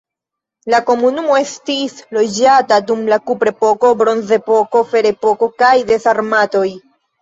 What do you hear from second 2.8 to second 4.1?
dum la kuprepoko,